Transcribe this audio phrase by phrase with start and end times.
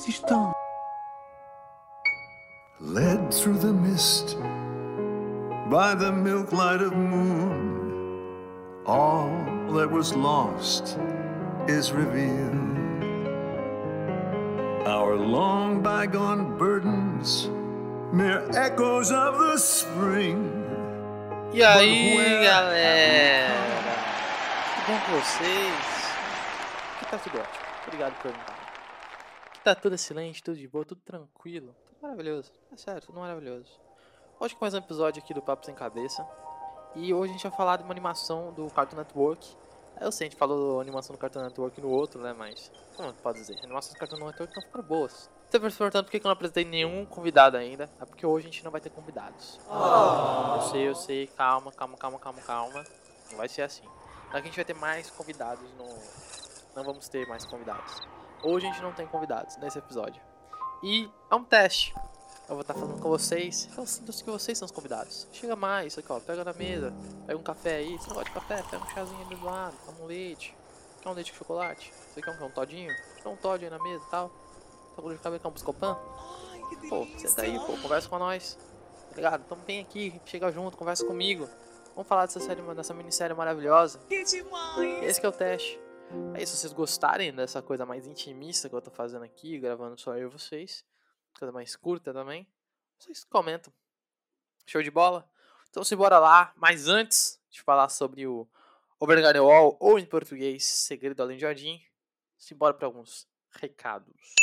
[0.00, 0.52] animais estão?
[2.80, 4.36] Led through the mist
[5.68, 8.32] by the milk light of moon,
[8.86, 9.28] all
[9.74, 10.96] that was lost
[11.68, 12.78] is revealed.
[14.86, 17.50] Our long bygone burdens,
[18.12, 20.50] mere echoes of the spring.
[21.52, 23.50] E aí, galera?
[24.74, 26.10] Tudo bom com vocês?
[26.96, 27.64] Aqui tá tudo ótimo.
[27.86, 28.59] Obrigado por perguntar.
[29.62, 32.50] Tá tudo excelente, tudo de boa, tudo tranquilo, tudo maravilhoso.
[32.72, 33.78] É sério, tudo maravilhoso.
[34.40, 36.26] Hoje com mais um episódio aqui do Papo Sem Cabeça.
[36.96, 39.54] E hoje a gente vai falar de uma animação do Cartoon Network.
[40.00, 42.32] Eu sei, a gente falou animação do Cartoon Network no outro, né?
[42.32, 43.58] Mas, como pode dizer?
[43.62, 45.30] Animações do Cartoon Network estão ficando boas.
[45.50, 47.84] Você se perguntando por que eu não apresentei nenhum convidado ainda.
[48.00, 49.60] É porque hoje a gente não vai ter convidados.
[49.68, 51.26] Eu sei, eu sei.
[51.26, 52.82] Calma, calma, calma, calma, calma.
[53.30, 53.86] Não vai ser assim.
[54.30, 55.86] Aqui a gente vai ter mais convidados no...
[56.74, 58.00] Não vamos ter mais convidados.
[58.42, 60.20] Hoje a gente não tem convidados nesse episódio.
[60.82, 61.94] E é um teste.
[62.48, 63.68] Eu vou estar falando com vocês.
[63.76, 65.28] Eu sinto que vocês são os convidados.
[65.30, 66.18] Chega mais, aqui, ó.
[66.18, 66.92] Pega na mesa.
[67.26, 67.98] Pega um café aí.
[67.98, 68.62] Você não gosta de café?
[68.70, 69.76] Pega um chazinho ali do lado.
[69.84, 70.56] Toma um leite.
[71.02, 71.92] Quer um leite com chocolate?
[71.92, 72.92] Você quer um, um todinho?
[73.22, 74.30] Dá um Todd aí na mesa e tal.
[74.96, 75.98] Tá com de quer um Buscopan?
[76.88, 77.76] Pô, senta aí, pô.
[77.76, 78.58] Conversa com nós.
[79.10, 79.42] Tá ligado?
[79.44, 81.48] Então vem aqui, chega junto, conversa comigo.
[81.94, 83.98] Vamos falar dessa série, dessa minissérie maravilhosa.
[84.08, 85.04] Que demais!
[85.04, 85.78] Esse que é o teste.
[86.34, 90.00] É isso, se vocês gostarem dessa coisa mais intimista que eu tô fazendo aqui, gravando
[90.00, 90.84] só eu e vocês,
[91.38, 92.46] coisa mais curta também,
[92.98, 93.72] vocês comentam.
[94.66, 95.28] Show de bola?
[95.68, 98.48] Então simbora lá, mas antes de falar sobre o
[98.98, 101.80] Overgarden Wall, ou em português, Segredo Além de Jardim,
[102.36, 104.34] simbora para alguns recados.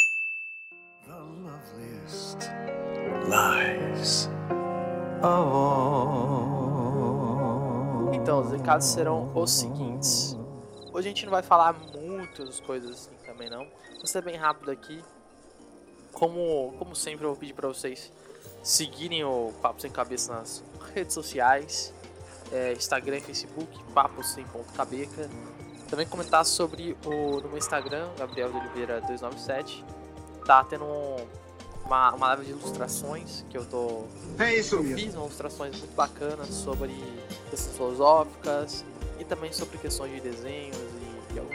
[1.06, 2.40] The loveliest
[3.30, 4.28] lies
[5.24, 6.48] of all.
[8.14, 10.37] Então, os recados serão os seguintes.
[10.98, 13.68] Hoje a gente não vai falar muitas coisas assim também não.
[13.98, 15.00] Vou ser bem rápido aqui.
[16.12, 18.12] Como, como sempre eu vou pedir para vocês
[18.64, 20.64] seguirem o Papo Sem Cabeça nas
[20.96, 21.94] redes sociais.
[22.52, 24.66] É, Instagram e Facebook, Papo Sem Ponto.
[25.88, 29.86] Também comentar sobre o no meu Instagram, Gabriel de Oliveira 297.
[30.48, 31.28] Tá tendo um,
[31.86, 34.06] uma, uma live de ilustrações que eu tô.
[34.40, 34.96] É isso mesmo.
[34.98, 36.92] fiz umas ilustrações muito bacanas sobre
[37.52, 38.84] questões filosóficas
[39.20, 40.87] e também sobre questões de desenhos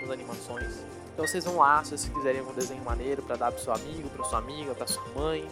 [0.03, 0.85] algumas animações.
[1.13, 4.09] Então vocês vão lá se vocês quiserem algum desenho maneiro para dar pro seu amigo,
[4.11, 5.47] pra sua amiga, pra sua mãe,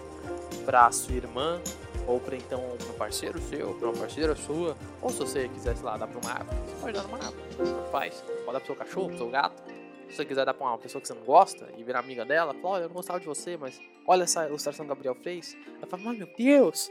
[0.64, 1.60] pra sua irmã,
[2.06, 5.76] ou pra então pra um parceiro seu, pra uma parceira sua, ou se você quiser,
[5.76, 8.24] sei lá, dar pra uma árvore, você pode dar numa árvore, você faz.
[8.44, 9.62] Pode dar pro seu cachorro, pro seu gato.
[10.08, 12.52] Se você quiser dar pra uma pessoa que você não gosta e virar amiga dela,
[12.54, 15.56] fala, olha, eu não gostava de você, mas olha essa ilustração que o Gabriel fez.
[15.76, 16.90] Ela fala, ai meu Deus!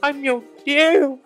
[0.00, 1.18] Ai meu Deus!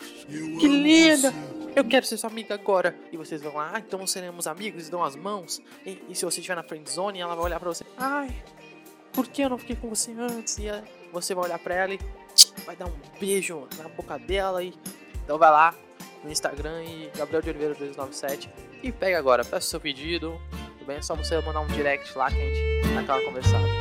[0.58, 1.32] Que linda!
[1.74, 2.96] Eu quero ser sua amiga agora.
[3.12, 5.62] E vocês vão lá, ah, então seremos amigos e dão as mãos.
[5.86, 8.42] E, e se você estiver na friend zone, ela vai olhar pra você, ai,
[9.12, 10.58] por que eu não fiquei com você antes?
[10.58, 10.64] E
[11.12, 11.98] você vai olhar pra ela e
[12.64, 14.62] vai dar um beijo na boca dela.
[14.62, 14.74] E...
[15.24, 15.74] Então vai lá
[16.24, 18.50] no Instagram e Gabriel de Oliveira 297
[18.82, 20.40] e pega agora, peça o seu pedido.
[20.78, 20.96] Tudo bem?
[20.96, 23.79] É só você mandar um direct lá que a gente dá aquela conversada.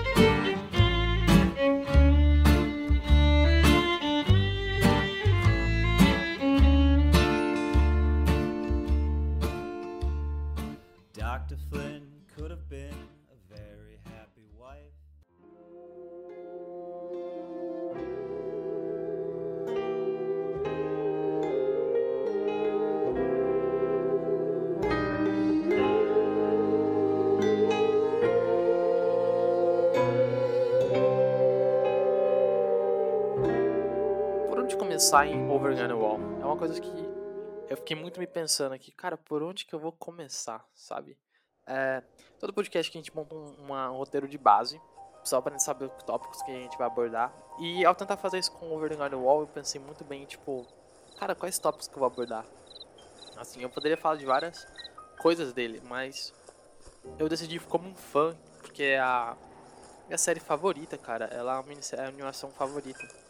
[35.00, 36.20] Começar em Overgun Wall?
[36.42, 37.10] É uma coisa que
[37.70, 41.18] eu fiquei muito me pensando aqui, cara, por onde que eu vou começar, sabe?
[41.66, 42.04] É,
[42.38, 44.78] todo podcast que a gente monta um, um roteiro de base,
[45.24, 47.34] só pra gente saber os tópicos que a gente vai abordar.
[47.62, 50.68] E ao tentar fazer isso com Overgun Wall, eu pensei muito bem, tipo,
[51.18, 52.46] cara, quais tópicos que eu vou abordar?
[53.38, 54.68] Assim, eu poderia falar de várias
[55.18, 56.34] coisas dele, mas
[57.18, 59.38] eu decidi como um fã, porque é a
[60.08, 61.24] minha série favorita, cara.
[61.28, 63.29] Ela é é a animação favorita.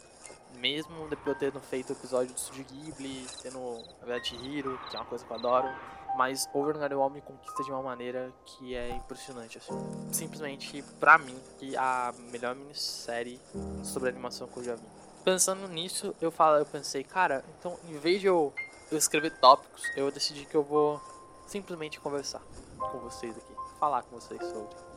[0.58, 4.78] Mesmo depois de eu tendo feito o episódio do Studio Ghibli, tendo a Vet Hero,
[4.90, 5.68] que é uma coisa que eu adoro,
[6.16, 9.72] mas Overnight Wall me conquista de uma maneira que é impressionante, assim.
[10.12, 13.40] Simplesmente, pra mim, que a melhor minissérie
[13.82, 14.86] sobre animação que eu já vi.
[15.24, 18.52] Pensando nisso, eu falo, eu pensei, cara, então em vez de eu,
[18.90, 21.00] eu escrever tópicos, eu decidi que eu vou
[21.46, 22.42] simplesmente conversar
[22.78, 24.89] com vocês aqui, falar com vocês sobre.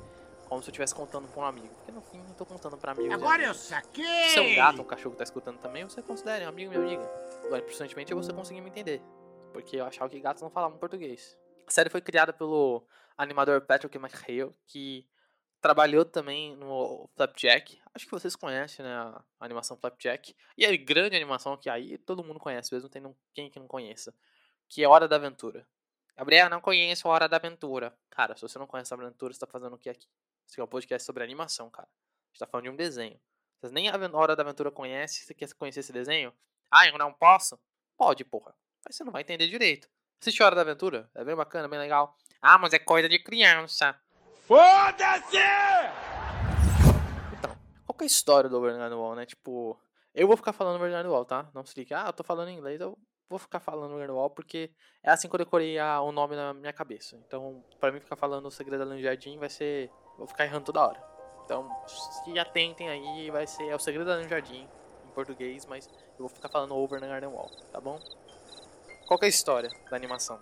[0.48, 1.74] Como se eu estivesse contando pra um amigo.
[1.75, 3.13] Porque no fim eu tô contando pra amigos.
[3.13, 3.57] Agora eu amigas.
[3.57, 4.30] saquei!
[4.30, 6.81] Se é um gato, um cachorro que tá escutando também, você considere um amigo minha
[6.81, 7.04] amiga.
[7.45, 9.01] Agora, impressionantemente, é você conseguir me entender.
[9.51, 11.38] Porque eu achava que gatos não falavam português.
[11.68, 12.86] A série foi criada pelo
[13.18, 15.07] animador Patrick McHale, que
[15.62, 17.80] trabalhou também no Flapjack.
[17.94, 18.94] Acho que vocês conhecem, né?
[18.94, 20.36] A animação Flapjack.
[20.57, 23.04] E a grande animação que aí todo mundo conhece, mesmo tem
[23.34, 24.13] quem que não conheça.
[24.68, 25.66] Que é Hora da Aventura.
[26.18, 27.95] Gabriel, não conheço Hora da Aventura.
[28.10, 30.07] Cara, se você não conhece a aventura, você tá fazendo o que aqui?
[30.45, 31.88] Esse aqui é um podcast sobre animação, cara.
[31.88, 33.19] A gente tá falando de um desenho.
[33.60, 36.34] Vocês nem a Hora da Aventura conhecem, você quer conhecer esse desenho?
[36.69, 37.60] Ah, eu não posso?
[37.98, 38.54] Pode, porra.
[38.86, 39.88] Mas você não vai entender direito.
[40.19, 42.18] Assiste Hora da Aventura, é bem bacana, bem legal.
[42.42, 43.98] Ah, mas é coisa de criança.
[44.44, 45.38] Foda-se!
[47.38, 49.25] Então, qual que é a história do Bernardo Wall, né?
[49.25, 49.80] Tipo,
[50.13, 51.50] eu vou ficar falando Bernardo Wall, tá?
[51.54, 52.98] Não se liga, ah, eu tô falando em inglês, eu
[53.30, 56.74] vou ficar falando Bernardo Wall porque é assim que eu decorei o nome na minha
[56.74, 57.16] cabeça.
[57.25, 59.90] Então, pra mim ficar falando o Segredo da Jardim vai ser.
[60.18, 61.04] Vou ficar errando toda hora.
[61.45, 64.68] Então, se atentem aí, vai ser é o Segredo da Jardim
[65.06, 68.00] em português, mas eu vou ficar falando Over na Garden Wall, tá bom?
[69.06, 70.39] Qual é a história da animação?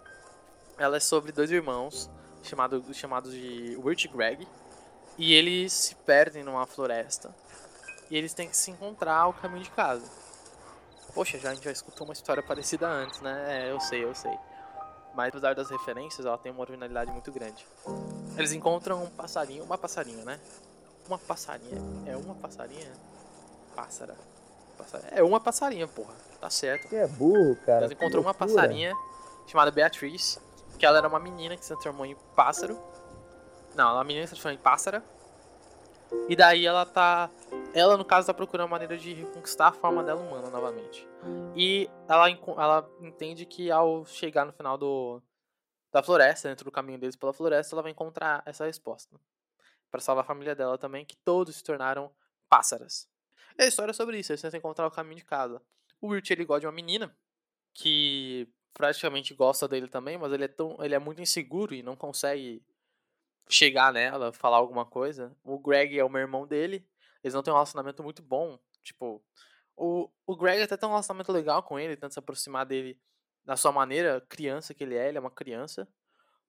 [0.78, 2.10] Ela é sobre dois irmãos
[2.44, 4.48] chamado, chamados de Wirt e Greg
[5.18, 7.34] e eles se perdem numa floresta
[8.10, 10.10] e eles têm que se encontrar ao caminho de casa.
[11.14, 13.68] Poxa, já a gente já escutou uma história parecida antes, né?
[13.68, 14.38] É, eu sei, eu sei.
[15.14, 17.66] Mas apesar das referências, ela tem uma originalidade muito grande.
[18.38, 20.40] Eles encontram um passarinho, uma passarinha, né?
[21.08, 21.82] Uma passarinha.
[22.06, 22.92] É uma passarinha?
[23.76, 24.16] Pássara.
[25.12, 26.14] É uma passarinha, porra.
[26.40, 26.90] Tá certo.
[26.90, 27.86] Você é burro, cara.
[27.86, 28.96] Eles encontrou uma passarinha
[29.46, 30.40] chamada Beatriz,
[30.80, 32.80] que ela era uma menina que se transformou em pássaro.
[33.76, 35.04] Não, ela é uma menina que se transformou em pássara.
[36.28, 37.30] E daí ela tá.
[37.74, 41.08] Ela, no caso, tá procurando uma maneira de reconquistar a forma dela humana novamente.
[41.56, 45.22] E ela, ela entende que ao chegar no final do,
[45.92, 49.20] da floresta, dentro do caminho deles pela floresta, ela vai encontrar essa resposta.
[49.90, 52.10] para salvar a família dela também, que todos se tornaram
[52.48, 53.10] pássaras.
[53.58, 55.62] E a história é sobre isso, eles tentam encontrar o caminho de casa.
[56.00, 57.14] O Wirt, ele gosta de uma menina
[57.74, 61.96] que praticamente gosta dele também, mas ele é, tão, ele é muito inseguro e não
[61.96, 62.64] consegue
[63.50, 65.36] chegar nela, falar alguma coisa.
[65.44, 66.88] O Greg é o meu irmão dele,
[67.22, 68.58] eles não têm um relacionamento muito bom.
[68.82, 69.22] Tipo,
[69.76, 72.98] o, o Greg até tem um relacionamento legal com ele, tenta se aproximar dele
[73.46, 75.88] da sua maneira, criança que ele é, ele é uma criança.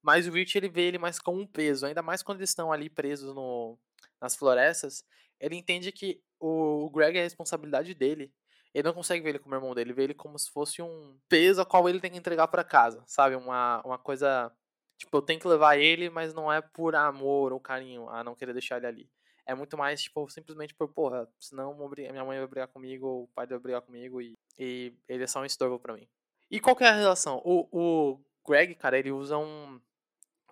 [0.01, 2.71] Mas o Rich ele vê ele mais como um peso, ainda mais quando eles estão
[2.71, 3.79] ali presos no,
[4.21, 5.05] nas florestas.
[5.39, 8.33] Ele entende que o, Greg é a responsabilidade dele.
[8.73, 11.17] Ele não consegue ver ele como irmão dele, ele vê ele como se fosse um
[11.29, 13.35] peso a qual ele tem que entregar para casa, sabe?
[13.35, 14.51] Uma, uma coisa.
[14.97, 18.35] Tipo, eu tenho que levar ele, mas não é por amor ou carinho a não
[18.35, 19.09] querer deixar ele ali.
[19.45, 23.45] É muito mais, tipo, simplesmente por, porra, senão minha mãe vai brigar comigo, o pai
[23.45, 26.07] vai brigar comigo, e, e ele é só um estorvo para mim.
[26.53, 27.41] E qual que é a relação?
[27.43, 29.81] O, o Greg, cara, ele usa um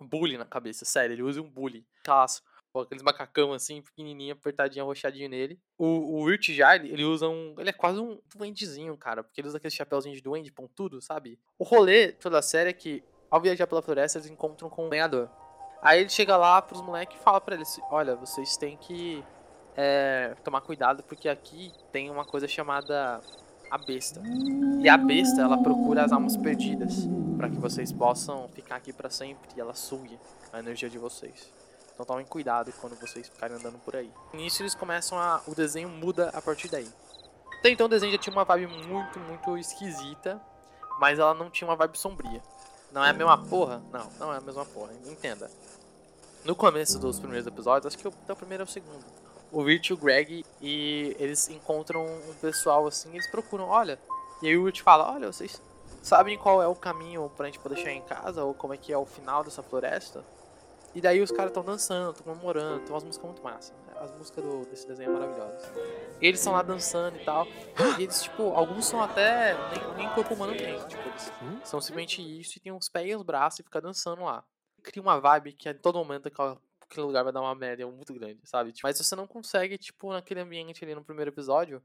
[0.00, 1.86] bully na cabeça, sério, ele usa um bully.
[2.00, 2.42] Aquelas,
[2.74, 5.60] aqueles macacão assim, pequenininho, apertadinho, arrochadinho nele.
[5.78, 7.54] O, o Wirt já, ele, ele usa um.
[7.56, 11.38] Ele é quase um duendezinho, cara, porque ele usa aquele chapéuzinho de duende pontudo, sabe?
[11.56, 14.88] O rolê toda a série é que, ao viajar pela floresta, eles encontram com um
[14.88, 15.30] lenhador.
[15.80, 19.24] Aí ele chega lá pros moleques e fala pra eles: Olha, vocês têm que
[19.76, 23.20] é, tomar cuidado porque aqui tem uma coisa chamada
[23.72, 24.20] a besta.
[24.82, 27.08] E a besta, ela procura as almas perdidas
[27.38, 30.20] para que vocês possam ficar aqui para sempre e ela sugue
[30.52, 31.50] a energia de vocês.
[31.94, 34.12] Então tomem cuidado quando vocês ficarem andando por aí.
[34.34, 35.40] Nisso eles começam a.
[35.46, 36.86] O desenho muda a partir daí.
[37.60, 40.38] Até então o desenho já tinha uma vibe muito, muito esquisita.
[41.00, 42.42] Mas ela não tinha uma vibe sombria.
[42.92, 43.82] Não é a mesma porra?
[43.90, 44.92] Não, não é a mesma porra.
[45.06, 45.50] Entenda.
[46.44, 49.04] No começo dos primeiros episódios, acho que até o primeiro é o segundo.
[49.52, 53.98] O Wirt e o Greg e eles encontram um pessoal assim, eles procuram, olha.
[54.42, 55.62] E aí o Wirt fala, olha, vocês
[56.02, 58.92] sabem qual é o caminho pra gente poder chegar em casa, ou como é que
[58.92, 60.24] é o final dessa floresta?
[60.94, 63.74] E daí os caras estão dançando, comemorando, tem umas músicas muito massas.
[63.86, 63.94] Né?
[63.98, 65.72] As músicas do, desse desenho é maravilhosas.
[66.20, 67.46] E eles estão lá dançando e tal.
[67.98, 69.54] E eles, tipo, alguns são até.
[69.70, 70.78] Nem, nem corpo humano tem.
[70.86, 71.32] Tipo, eles
[71.64, 74.44] são simplesmente isso e tem uns pés e uns braços e fica dançando lá.
[74.82, 76.58] Cria uma vibe que a todo momento aquela,
[76.92, 78.72] aquele lugar vai dar uma média muito grande, sabe?
[78.72, 81.82] Tipo, mas você não consegue, tipo, naquele ambiente ali no primeiro episódio,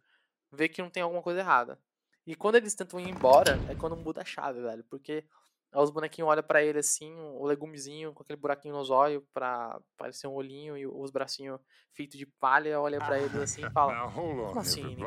[0.51, 1.79] ver que não tem alguma coisa errada.
[2.25, 4.83] E quando eles tentam ir embora, é quando muda a chave, velho.
[4.83, 5.25] Porque
[5.73, 10.27] os bonequinhos olham para ele assim, o legumezinho com aquele buraquinho nos olhos pra parecer
[10.27, 11.59] um olhinho e os bracinhos
[11.93, 15.05] feitos de palha olha para eles assim e fala: Como assim, Nico?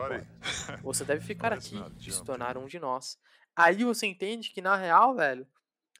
[0.82, 3.18] Você deve ficar aqui e se tornar um de nós.
[3.54, 5.46] Aí você entende que na real, velho,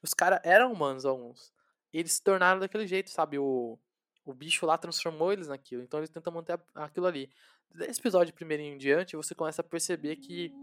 [0.01, 1.53] os caras eram humanos alguns.
[1.93, 3.37] E eles se tornaram daquele jeito, sabe?
[3.37, 3.77] O,
[4.25, 5.81] o bicho lá transformou eles naquilo.
[5.83, 7.29] Então eles tentam manter aquilo ali.
[7.73, 10.53] Desse episódio primeiro em diante, você começa a perceber que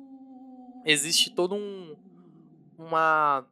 [0.84, 1.96] existe todo um.
[2.76, 3.46] Uma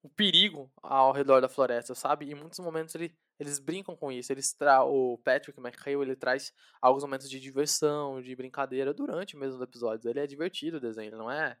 [0.00, 2.30] o perigo ao redor da floresta, sabe?
[2.30, 4.32] Em muitos momentos ele, eles brincam com isso.
[4.32, 9.56] Eles tra o Patrick McHale ele traz alguns momentos de diversão, de brincadeira durante mesmo
[9.56, 10.06] os episódios.
[10.06, 11.58] Ele é divertido o desenho, ele não é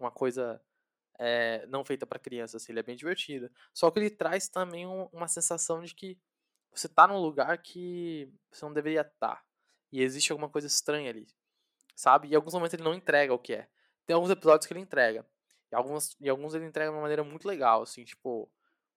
[0.00, 0.60] uma coisa
[1.18, 3.50] é, não feita para crianças, assim, ele é bem divertido.
[3.72, 6.18] Só que ele traz também um, uma sensação de que
[6.80, 9.36] você tá num lugar que você não deveria estar.
[9.36, 9.42] Tá,
[9.92, 11.26] e existe alguma coisa estranha ali.
[11.94, 12.28] Sabe?
[12.28, 13.68] E em alguns momentos ele não entrega o que é.
[14.04, 15.26] Tem alguns episódios que ele entrega.
[15.70, 18.50] E alguns, e alguns ele entrega de uma maneira muito legal, assim, tipo,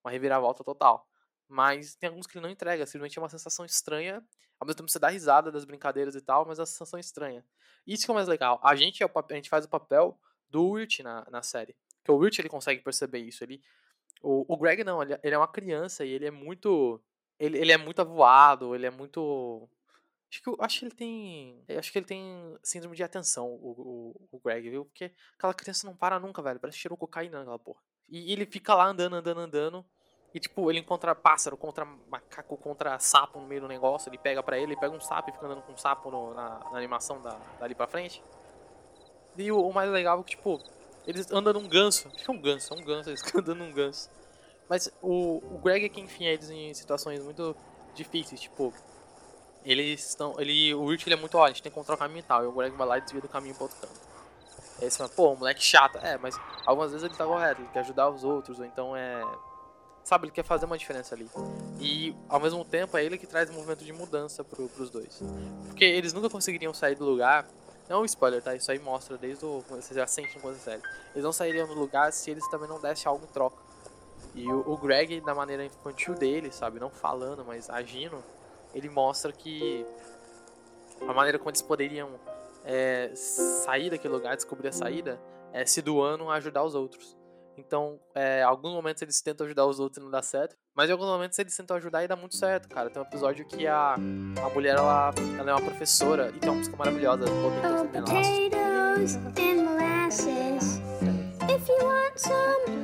[0.04, 1.08] uma reviravolta total.
[1.48, 4.24] Mas tem alguns que ele não entrega, simplesmente é uma sensação estranha.
[4.60, 7.44] Ao mesmo tempo você dá risada das brincadeiras e tal, mas a sensação é estranha.
[7.88, 8.60] Isso que é o mais legal.
[8.64, 10.20] A gente, é o, a gente faz o papel
[10.50, 11.76] do Wirt na, na série.
[12.04, 13.44] Que o Wirt ele consegue perceber isso.
[13.44, 13.62] Ele,
[14.22, 17.02] o, o Greg não, ele, ele é uma criança e ele é muito.
[17.40, 19.70] Ele, ele é muito avoado, ele é muito.
[20.30, 21.64] Acho que, acho que ele tem.
[21.78, 24.86] Acho que ele tem síndrome de atenção, o, o, o Greg, viu?
[24.86, 26.60] Porque aquela criança não para nunca, velho.
[26.60, 27.82] Parece que cheirou cocaína naquela porra.
[28.10, 29.86] E ele fica lá andando, andando, andando.
[30.34, 34.10] E tipo, ele encontra pássaro, contra macaco, contra sapo no meio do negócio.
[34.10, 36.34] Ele pega pra ele, ele pega um sapo e fica andando com um sapo no,
[36.34, 38.24] na, na, animação da, dali pra frente.
[39.38, 40.62] E o, o, mais legal é que, tipo,
[41.08, 42.10] eles andam num ganso.
[42.10, 44.10] Acho que é um ganso, é um ganso, eles andam num ganso.
[44.70, 47.56] Mas o, o Greg é que enfia eles em situações muito
[47.96, 48.72] difíceis, tipo.
[49.66, 50.40] Eles estão.
[50.40, 52.24] Ele, o Rich ele é muito, ó, a gente tem que encontrar o caminho e
[52.24, 52.44] tal.
[52.44, 54.00] E o Greg vai lá e desvia do caminho pro outro canto.
[54.82, 55.98] Aí você fala, pô, moleque chato.
[55.98, 59.22] É, mas algumas vezes ele tá correto, ele quer ajudar os outros, ou então é.
[60.04, 61.30] Sabe, ele quer fazer uma diferença ali.
[61.80, 65.22] E ao mesmo tempo é ele que traz um movimento de mudança pro, pros dois.
[65.68, 67.46] Porque eles nunca conseguiriam sair do lugar.
[67.88, 68.56] Não é um spoiler, tá?
[68.56, 69.64] Isso aí mostra desde o.
[69.68, 70.82] Vocês já sentem quando série.
[71.14, 73.69] Eles não sairiam do lugar se eles também não dessem algo em troca.
[74.36, 76.80] E o, o Greg, da maneira infantil dele, sabe?
[76.80, 78.24] Não falando, mas agindo,
[78.74, 79.86] ele mostra que
[81.08, 82.10] a maneira como eles poderiam
[82.64, 85.20] é, sair daquele lugar, descobrir a saída,
[85.52, 87.18] é se doando a ajudar os outros.
[87.58, 90.56] Então, é, alguns momentos eles tentam ajudar os outros e não dá certo.
[90.74, 92.90] Mas em alguns momentos eles tentam ajudar e dá muito certo, cara.
[92.90, 96.60] Tem um episódio que a, a mulher, ela, ela é uma professora e tem uma
[96.60, 97.26] música maravilhosa.
[97.92, 100.80] Potatoes and molasses.
[101.50, 102.79] If you want some,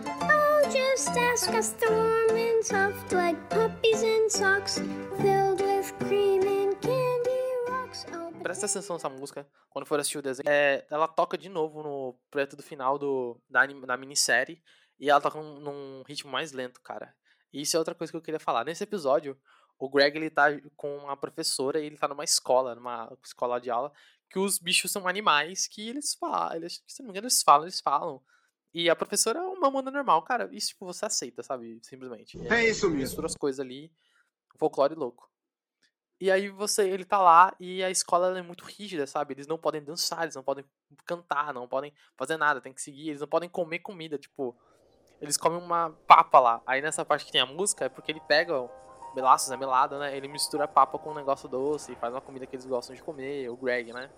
[1.17, 1.69] us.
[1.79, 4.79] They're warm and soft like puppies and socks.
[5.21, 8.05] Filled with cream and candy rocks.
[8.13, 10.47] Oh, Presta atenção nessa música quando for assistir o desenho.
[10.47, 14.61] É, ela toca de novo no preto do final do, da, da minissérie.
[14.99, 17.13] E ela toca num, num ritmo mais lento, cara.
[17.51, 18.63] E isso é outra coisa que eu queria falar.
[18.63, 19.37] Nesse episódio,
[19.77, 23.69] o Greg ele tá com uma professora e ele tá numa escola, numa escola de
[23.69, 23.91] aula,
[24.29, 26.55] que os bichos são animais que eles falam.
[26.55, 28.21] Eles, se não me engano, eles falam, eles falam.
[28.75, 30.49] E a professora é uma humana normal, cara.
[30.51, 31.79] Isso, tipo, você aceita, sabe?
[31.81, 32.37] Simplesmente.
[32.45, 33.03] É, é isso mesmo.
[33.03, 33.89] Mistura as coisas ali.
[34.57, 35.31] Folclore louco.
[36.19, 39.33] E aí você, ele tá lá e a escola é muito rígida, sabe?
[39.33, 40.65] Eles não podem dançar, eles não podem
[41.05, 44.55] cantar, não podem fazer nada, tem que seguir, eles não podem comer comida, tipo,
[45.21, 46.61] eles comem uma papa lá.
[46.65, 48.69] Aí nessa parte que tem a música é porque ele pega
[49.13, 50.15] melaços, é melada, né?
[50.15, 52.93] Ele mistura a papa com um negócio doce e faz uma comida que eles gostam
[52.93, 54.09] de comer, o Greg, né?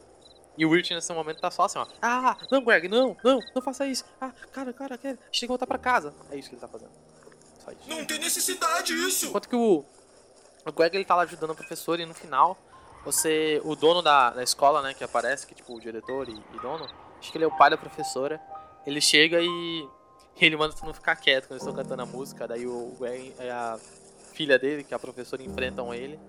[0.57, 1.85] E o Rich nesse momento tá só assim, ó.
[2.01, 4.03] Ah, não, Greg, não, não, não faça isso.
[4.19, 6.13] Ah, cara, cara, cara, a gente tem que voltar pra casa.
[6.31, 6.91] É isso que ele tá fazendo.
[7.63, 7.87] Só isso.
[7.87, 9.27] Não tem necessidade isso!
[9.27, 9.85] Enquanto que o
[10.67, 12.57] o Greg ele tá lá ajudando o professor e no final,
[13.05, 13.61] você.
[13.63, 16.59] O dono da, da escola, né, que aparece, que é tipo o diretor e, e
[16.59, 16.85] dono,
[17.19, 18.41] acho que ele é o pai da professora.
[18.85, 19.87] Ele chega e
[20.39, 22.47] ele manda todo mundo ficar quieto quando eles estão cantando a música.
[22.47, 23.79] Daí o Greg e a
[24.33, 26.19] filha dele, que é a professora, enfrentam ele.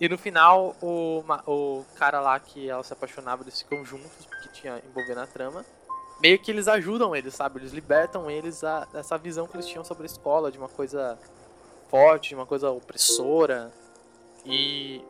[0.00, 4.48] E no final, o, o cara lá que ela se apaixonava, eles ficam juntos, porque
[4.48, 5.64] tinha envolvendo a trama.
[6.22, 7.60] Meio que eles ajudam eles, sabe?
[7.60, 11.18] Eles libertam eles a, dessa visão que eles tinham sobre a escola, de uma coisa
[11.88, 13.70] forte, uma coisa opressora
[14.46, 15.04] e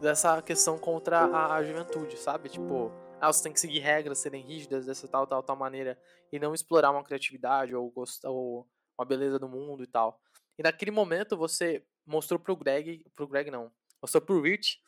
[0.00, 2.48] dessa questão contra a, a juventude, sabe?
[2.48, 5.96] Tipo, ah, você tem que seguir regras, serem rígidas dessa tal, tal, tal maneira
[6.32, 8.66] e não explorar uma criatividade ou, gostar, ou
[8.98, 10.20] uma beleza do mundo e tal.
[10.58, 13.70] E naquele momento você mostrou pro Greg, pro Greg não,
[14.04, 14.82] mostrou pro Rich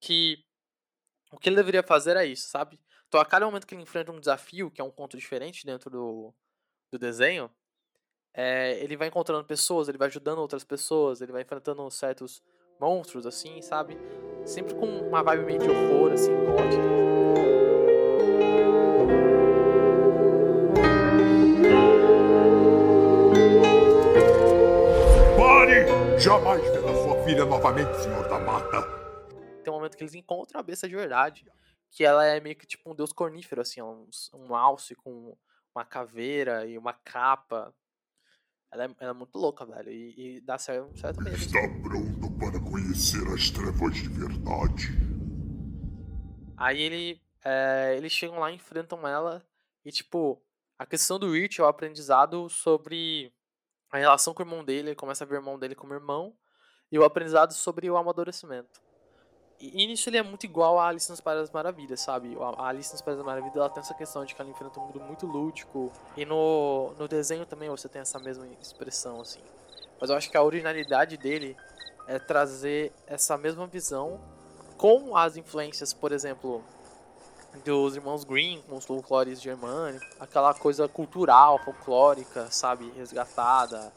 [0.00, 0.42] que
[1.30, 2.80] o que ele deveria fazer é isso, sabe?
[3.06, 5.90] Então a cada momento que ele enfrenta um desafio, que é um ponto diferente dentro
[5.90, 6.34] do,
[6.90, 7.50] do desenho,
[8.32, 12.42] é, ele vai encontrando pessoas, ele vai ajudando outras pessoas, ele vai enfrentando certos
[12.80, 13.98] monstros, assim, sabe?
[14.46, 16.82] Sempre com uma vibe meio de horror, assim, gótica.
[25.36, 26.18] Pare!
[26.18, 26.81] Jamais
[27.24, 28.82] filha novamente, senhor da mata.
[29.62, 31.46] Tem um momento que eles encontram a besta de verdade,
[31.90, 35.36] que ela é meio que tipo um deus cornífero, assim, um, um alce com
[35.74, 37.74] uma caveira e uma capa
[38.72, 39.90] ela é, ela é muito louca, velho.
[39.90, 41.36] E, e dá certo, certo mesmo.
[41.36, 44.88] Está pronto para conhecer as trevas de verdade.
[46.56, 49.44] Aí ele, é, eles chegam lá, enfrentam ela.
[49.84, 50.42] E, tipo,
[50.78, 53.30] a questão do Rich é o aprendizado sobre
[53.90, 54.88] a relação com o irmão dele.
[54.88, 56.34] Ele começa a ver o irmão dele como irmão.
[56.92, 58.80] E o aprendizado sobre o amadurecimento.
[59.58, 62.36] E nisso ele é muito igual a Alice nos País das Maravilhas, sabe?
[62.58, 64.86] A Alice nos País das Maravilhas ela tem essa questão de que ela enfrenta um
[64.86, 65.92] mundo muito lúdico.
[66.16, 69.40] E no, no desenho também você tem essa mesma expressão, assim.
[70.00, 71.56] Mas eu acho que a originalidade dele
[72.08, 74.20] é trazer essa mesma visão
[74.76, 76.60] com as influências, por exemplo,
[77.64, 83.92] dos irmãos Green, com os folclores germânicos, aquela coisa cultural, folclórica, sabe, resgatada,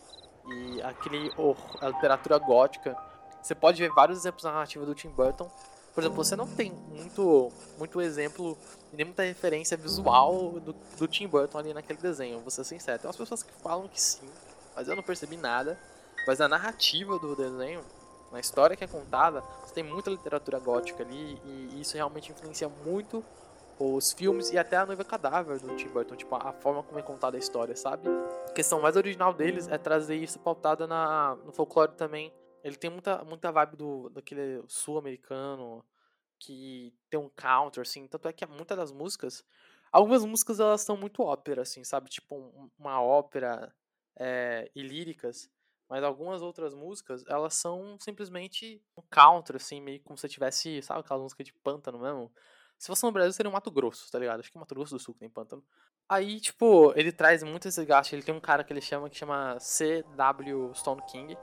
[0.47, 2.95] e aquele oh, a literatura gótica.
[3.41, 5.49] Você pode ver vários exemplos na narrativa do Tim Burton.
[5.93, 8.57] Por exemplo, você não tem muito, muito exemplo
[8.91, 12.99] nem muita referência visual do, do Tim Burton ali naquele desenho, vou ser sincero.
[12.99, 14.27] Tem umas pessoas que falam que sim,
[14.75, 15.79] mas eu não percebi nada.
[16.27, 17.81] Mas a narrativa do desenho,
[18.31, 22.69] na história que é contada, você tem muita literatura gótica ali e isso realmente influencia
[22.85, 23.23] muito
[23.79, 27.01] os filmes e até a Noiva Cadáver do Tim Burton, tipo, a forma como é
[27.01, 28.07] contada a história, sabe?
[28.47, 32.33] A questão mais original deles é trazer isso pautada na, no folclore também.
[32.63, 35.83] Ele tem muita, muita vibe do, daquele sul-americano,
[36.39, 39.43] que tem um counter, assim, tanto é que muitas das músicas,
[39.91, 42.09] algumas músicas elas são muito ópera, assim, sabe?
[42.09, 43.73] Tipo, um, uma ópera
[44.17, 45.49] é, e líricas,
[45.89, 51.01] mas algumas outras músicas, elas são simplesmente um counter, assim, meio como se tivesse, sabe
[51.01, 52.31] aquela música de pântano mesmo?
[52.77, 54.39] Se fosse no Brasil, seria um Mato Grosso, tá ligado?
[54.39, 55.63] Acho que é Mato Grosso do Sul que tem pântano.
[56.07, 58.13] Aí, tipo, ele traz muito esse gasto.
[58.13, 60.71] Ele tem um cara que ele chama que chama C.W.
[60.75, 61.37] Stone King.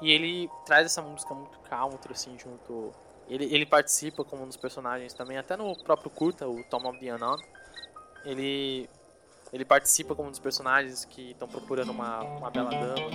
[0.00, 2.92] E ele traz essa música muito counter, assim, junto.
[3.26, 6.98] Ele, ele participa como um dos personagens também, até no próprio curta, o Tom of
[7.00, 7.36] the Unknown.
[8.24, 8.88] Ele,
[9.52, 13.10] ele participa como um dos personagens que estão procurando uma, uma bela dama.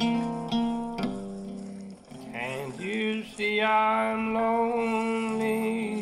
[2.35, 5.92] And you see I'm lonely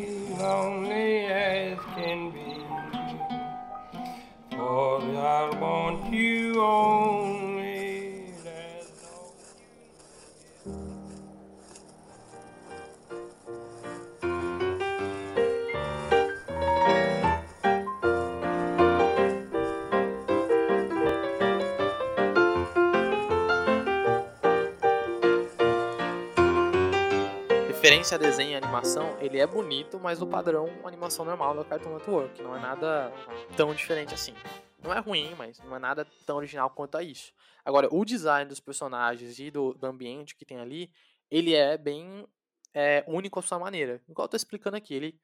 [27.82, 31.94] Referência a desenho e animação, ele é bonito, mas o padrão animação normal da Cartoon
[31.94, 32.40] Network.
[32.40, 33.12] Não é nada
[33.56, 34.34] tão diferente assim.
[34.82, 37.32] Não é ruim, mas não é nada tão original quanto a isso.
[37.64, 40.92] Agora, o design dos personagens e do, do ambiente que tem ali,
[41.30, 42.26] ele é bem
[42.74, 44.02] é, único à sua maneira.
[44.08, 45.20] Igual eu tô explicando aqui, ele...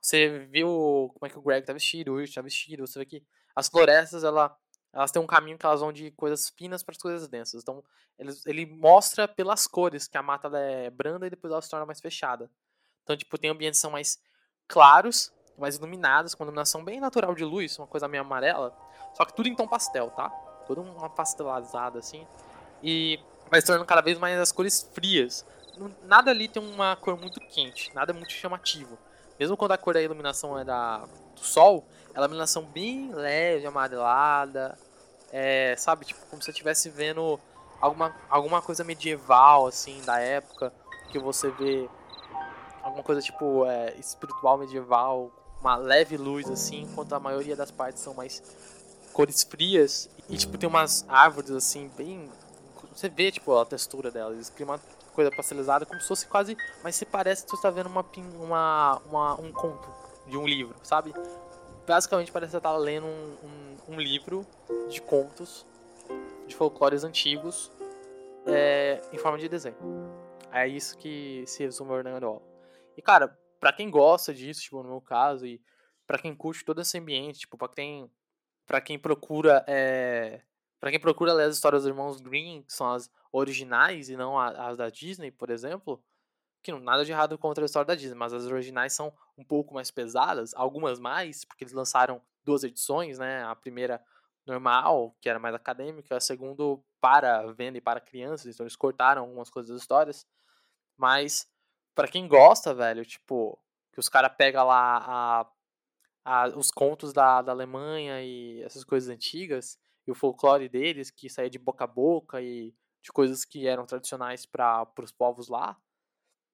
[0.00, 3.04] Você viu como é que o Greg tá vestido, o Rich tá vestido, você vê
[3.04, 3.22] que
[3.54, 4.56] as florestas, ela,
[4.92, 7.60] elas têm um caminho que elas vão de coisas finas para as coisas densas.
[7.60, 7.84] Então,
[8.16, 11.84] ele, ele mostra pelas cores que a mata é branda e depois ela se torna
[11.84, 12.48] mais fechada.
[13.02, 14.18] Então, tipo, tem ambientes que são mais
[14.68, 18.76] claros, mais iluminados, com iluminação bem natural de luz, uma coisa meio amarela.
[19.14, 20.28] Só que tudo em tom pastel, tá?
[20.66, 22.26] Tudo uma pastelazada assim.
[22.82, 23.18] E
[23.50, 25.44] vai se tornando cada vez mais as cores frias.
[26.04, 28.98] Nada ali tem uma cor muito quente, nada muito chamativo.
[29.38, 33.12] Mesmo quando a cor da iluminação é da, do sol, ela é uma iluminação bem
[33.12, 34.76] leve, amarelada.
[35.30, 37.38] É, sabe, tipo, como se você estivesse vendo
[37.80, 40.72] alguma, alguma coisa medieval, assim, da época.
[41.10, 41.88] Que você vê
[42.82, 48.02] alguma coisa tipo é, espiritual medieval, uma leve luz assim, enquanto a maioria das partes
[48.02, 48.42] são mais
[49.12, 52.28] cores frias e tipo tem umas árvores assim bem
[52.92, 54.80] você vê tipo a textura delas, eles criam uma
[55.12, 58.04] coisa pastelizada como se fosse quase, mas se parece que você está vendo uma,
[58.40, 59.88] uma, uma um conto
[60.26, 61.12] de um livro, sabe?
[61.86, 64.46] Basicamente parece que você tá lendo um, um, um livro
[64.88, 65.66] de contos
[66.46, 67.70] de folclores antigos
[68.46, 69.76] é, em forma de desenho.
[70.52, 72.42] É isso que se resume o Orlando Wall.
[72.96, 75.62] E, cara, pra quem gosta disso, tipo, no meu caso, e
[76.06, 78.10] pra quem curte todo esse ambiente, tipo, pra quem,
[78.84, 80.42] quem procura, é...
[80.80, 84.38] Pra quem procura ler as histórias dos irmãos Green, que são as originais e não
[84.38, 86.02] as da Disney, por exemplo,
[86.62, 89.44] que não nada de errado contra a história da Disney, mas as originais são um
[89.44, 93.42] pouco mais pesadas, algumas mais, porque eles lançaram duas edições, né?
[93.44, 94.00] A primeira
[94.46, 96.62] normal, que era mais acadêmica, a segunda
[97.00, 100.26] para venda e para crianças, então eles cortaram algumas coisas das histórias.
[100.96, 101.50] Mas
[101.98, 103.58] Pra quem gosta, velho, tipo,
[103.92, 105.50] que os caras pegam lá a,
[106.24, 111.28] a- os contos da, da Alemanha e essas coisas antigas, e o folclore deles, que
[111.28, 115.76] saía de boca a boca e de coisas que eram tradicionais para os povos lá.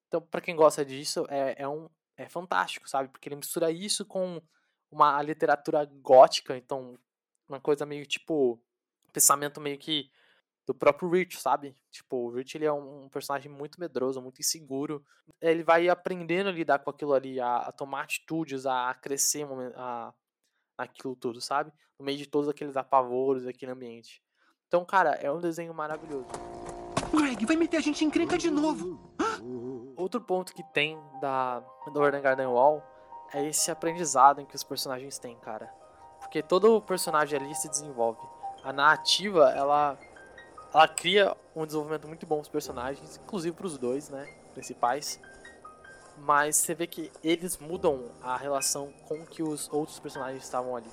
[0.08, 3.10] Então, pra quem gosta disso, é, é, um, é fantástico, sabe?
[3.10, 4.40] Porque ele mistura isso com
[4.90, 6.98] uma literatura gótica, então,
[7.46, 8.58] uma coisa meio tipo,
[9.12, 10.10] pensamento meio que
[10.66, 11.76] do próprio Rich, sabe?
[11.90, 15.04] Tipo, o Rich ele é um, personagem muito medroso, muito inseguro.
[15.40, 19.46] Ele vai aprendendo a lidar com aquilo ali, a, a tomar atitudes, a crescer
[19.76, 20.12] a,
[20.78, 21.72] aquilo tudo, sabe?
[21.98, 24.22] No meio de todos aqueles apavoros, aquele ambiente.
[24.66, 26.26] Então, cara, é um desenho maravilhoso.
[27.12, 28.98] Greg, vai meter a gente em encrenca de novo.
[29.96, 31.60] Outro ponto que tem da
[31.92, 32.82] do Warden Garden Wall
[33.32, 35.66] é esse aprendizado em que os personagens têm, cara.
[36.18, 38.20] Porque todo personagem ali se desenvolve.
[38.62, 39.98] A narrativa, ela
[40.74, 44.28] ela cria um desenvolvimento muito bom dos personagens, inclusive pros dois, né?
[44.52, 45.20] Principais.
[46.18, 50.90] Mas você vê que eles mudam a relação com que os outros personagens estavam ali.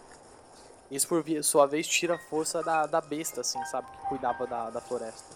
[0.90, 3.90] Isso, por sua vez, tira a força da, da besta, assim, sabe?
[3.92, 5.36] Que cuidava da, da floresta.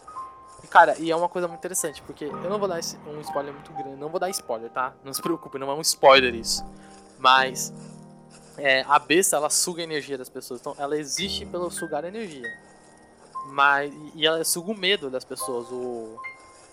[0.64, 3.22] E, cara, e é uma coisa muito interessante, porque eu não vou dar esse- um
[3.22, 3.96] spoiler muito grande.
[3.96, 4.94] Não vou dar spoiler, tá?
[5.04, 6.64] Não se preocupe, não é um spoiler isso.
[7.20, 7.72] Mas
[8.58, 10.60] é, a besta, ela suga a energia das pessoas.
[10.60, 12.52] Então, ela existe pelo sugar energia.
[13.46, 15.72] Mas, e ela suga o medo das pessoas.
[15.72, 16.20] O,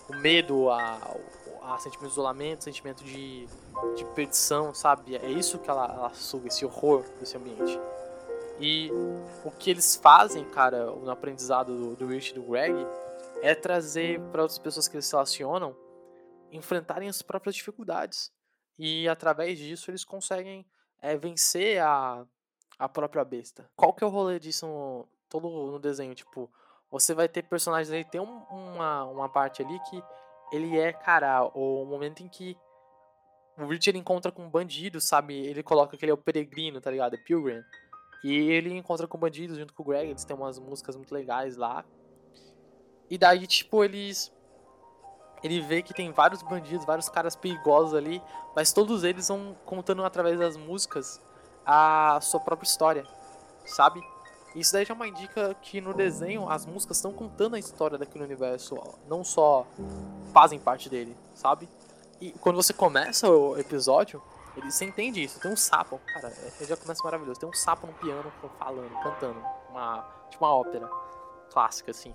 [0.09, 1.15] o medo, a,
[1.63, 3.47] a sentimento de isolamento, sentimento de,
[3.95, 5.15] de perdição, sabe?
[5.15, 7.79] É isso que ela, ela suga, esse horror desse ambiente.
[8.59, 8.91] E
[9.43, 12.75] o que eles fazem, cara, no aprendizado do, do Rich e do Greg,
[13.41, 15.75] é trazer para outras pessoas que eles se relacionam
[16.51, 18.31] enfrentarem as próprias dificuldades.
[18.77, 20.65] E através disso eles conseguem
[21.01, 22.25] é, vencer a,
[22.77, 23.69] a própria besta.
[23.75, 26.13] Qual que é o rolê disso no, todo no desenho?
[26.15, 26.51] Tipo,
[26.93, 30.01] você vai ter personagens ali, tem um- uma, uma parte ali que
[30.51, 32.55] ele é, cara, o momento em que
[33.57, 35.35] o Rich ele encontra com um bandido, sabe?
[35.35, 37.15] Ele coloca que ele é o peregrino, tá ligado?
[37.15, 37.63] É Pilgrim.
[38.23, 41.57] E ele encontra com bandidos junto com o Greg, eles têm umas músicas muito legais
[41.57, 41.83] lá.
[43.09, 44.31] E daí, tipo, eles.
[45.43, 48.21] Ele vê que tem vários bandidos, vários caras perigosos ali,
[48.55, 51.21] mas todos eles vão contando através das músicas
[51.65, 53.03] a sua própria história,
[53.65, 54.01] sabe?
[54.55, 57.97] Isso daí já é uma indica que no desenho as músicas estão contando a história
[57.97, 59.65] daquele universo, não só
[60.31, 61.67] fazem parte dele, sabe?
[62.21, 64.21] E quando você começa o episódio,
[64.55, 65.39] ele, você entende isso.
[65.39, 66.27] Tem um sapo, cara,
[66.61, 67.39] é- já começa maravilhoso.
[67.39, 70.87] Tem um sapo no piano falando, cantando, uma, tipo uma ópera
[71.51, 72.13] clássica, assim.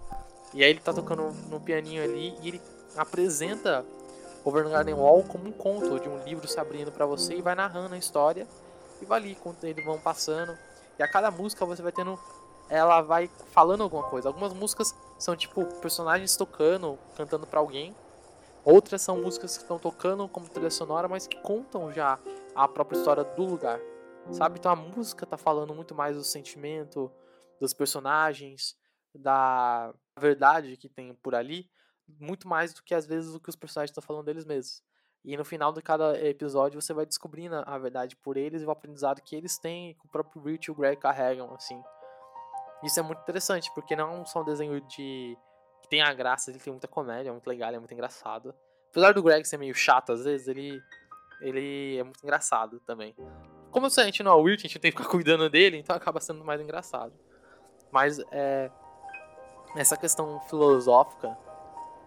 [0.54, 2.62] E aí ele tá tocando no pianinho ali e ele
[2.96, 3.84] apresenta
[4.44, 7.42] Over the Garden Wall como um conto de um livro se abrindo pra você e
[7.42, 8.46] vai narrando a história
[9.02, 10.56] e vai ali, quando eles vão passando.
[10.98, 12.18] E a cada música você vai tendo.
[12.68, 14.28] Ela vai falando alguma coisa.
[14.28, 17.94] Algumas músicas são tipo personagens tocando, cantando pra alguém.
[18.64, 22.18] Outras são músicas que estão tocando como trilha sonora, mas que contam já
[22.54, 23.80] a própria história do lugar.
[24.32, 24.58] Sabe?
[24.58, 27.10] Então a música tá falando muito mais do sentimento
[27.58, 28.76] dos personagens,
[29.14, 31.70] da verdade que tem por ali,
[32.06, 34.82] muito mais do que às vezes o que os personagens estão falando deles mesmos.
[35.24, 38.70] E no final de cada episódio você vai descobrindo a verdade por eles e o
[38.70, 41.82] aprendizado que eles têm, que o próprio Rich e o Greg carregam, assim.
[42.82, 45.36] Isso é muito interessante, porque não é só um desenho de.
[45.82, 48.54] que tem a graça, ele tem muita comédia, é muito legal, é muito engraçado.
[48.90, 50.80] Apesar do Greg ser meio chato às vezes, ele.
[51.40, 53.14] ele é muito engraçado também.
[53.70, 55.94] Como a gente não é o Rich, a gente tem que ficar cuidando dele, então
[55.94, 57.12] acaba sendo mais engraçado.
[57.90, 58.70] Mas é.
[59.76, 61.36] Essa questão filosófica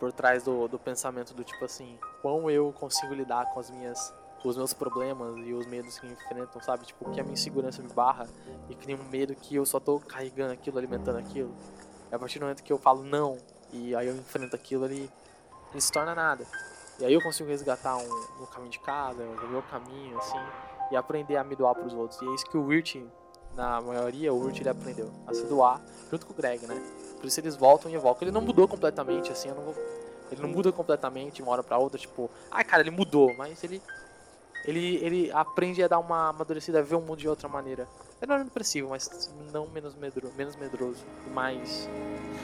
[0.01, 4.11] por trás do, do pensamento do tipo assim, quão eu consigo lidar com as minhas
[4.43, 6.83] os meus problemas e os medos que me enfrentam, sabe?
[6.87, 8.27] Tipo, que a minha insegurança me barra
[8.67, 11.53] e cria um medo que eu só tô carregando aquilo, alimentando aquilo.
[12.11, 13.37] E a partir do momento que eu falo não
[13.71, 15.07] e aí eu enfrento aquilo, ele,
[15.77, 16.43] se torna nada.
[16.99, 20.39] E aí eu consigo resgatar um, um caminho de cada, o meu caminho, assim,
[20.89, 22.19] e aprender a me doar pros outros.
[22.19, 22.95] E é isso que o Wirt,
[23.55, 26.81] na maioria, o Wirt ele aprendeu, a se doar junto com o Greg, né?
[27.19, 28.23] Por isso eles voltam e evocam.
[28.23, 29.75] Ele não mudou completamente, assim, eu não vou.
[30.31, 33.63] Ele não muda completamente de uma hora pra outra, tipo, ai cara, ele mudou, mas
[33.63, 33.81] ele.
[34.63, 37.87] Ele, ele aprende a dar uma amadurecida, a ver o mundo de outra maneira.
[38.21, 41.89] Ele não é depressivo, mas não menos, medro, menos medroso e mais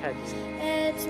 [0.02, 0.36] realista.
[0.60, 1.06] It's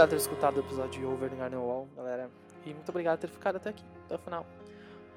[0.00, 2.30] obrigado por ter escutado o episódio de Over the Garden Wall, galera.
[2.64, 4.46] E muito obrigado por ter ficado até aqui, até o final.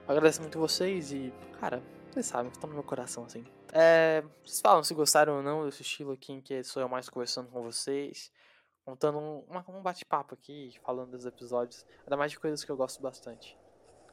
[0.05, 3.45] Agradeço muito vocês e, cara, vocês sabem, estão no meu coração, assim.
[3.71, 7.07] É, vocês falam se gostaram ou não desse estilo aqui em que sou eu mais
[7.07, 8.29] conversando com vocês,
[8.83, 13.01] contando um, um bate-papo aqui, falando dos episódios, ainda mais de coisas que eu gosto
[13.01, 13.57] bastante.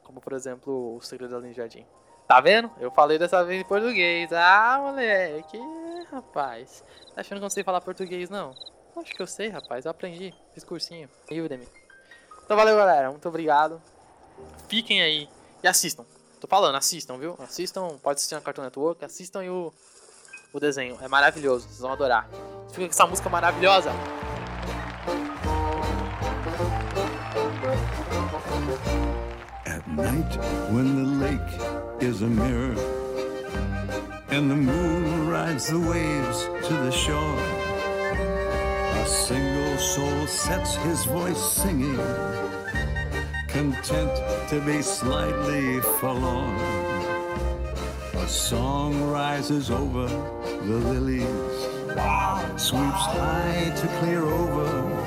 [0.03, 1.85] Como, por exemplo, O Segredo da Linha Jardim.
[2.29, 2.71] Tá vendo?
[2.79, 4.31] Eu falei dessa vez em português.
[4.31, 5.59] Ah, moleque,
[6.09, 6.81] rapaz.
[7.13, 8.55] Tá achando que eu não sei falar português, não?
[8.95, 9.85] Acho que eu sei, rapaz.
[9.85, 10.33] Eu aprendi.
[10.53, 11.09] Fiz cursinho.
[11.29, 11.67] Udemy.
[12.43, 13.09] Então valeu, galera.
[13.09, 13.81] Muito obrigado.
[14.67, 15.29] Fiquem aí
[15.63, 16.05] e assistam.
[16.39, 17.35] Tô falando, assistam, viu?
[17.39, 17.97] Assistam.
[18.01, 19.05] Pode assistir na Cartoon Network.
[19.05, 19.71] Assistam aí o,
[20.51, 20.97] o desenho.
[21.01, 21.67] É maravilhoso.
[21.67, 22.27] Vocês vão adorar.
[22.69, 23.91] Fica com essa música maravilhosa.
[29.65, 30.37] At night,
[30.71, 32.75] when the lake is a mirror
[34.31, 37.37] and the moon rides the waves to the shore,
[39.01, 41.97] a single soul sets his voice singing,
[43.47, 44.13] content
[44.47, 46.55] to be slightly forlorn.
[48.13, 50.07] A song rises over
[50.67, 51.57] the lilies,
[52.61, 55.00] sweeps high to clear over.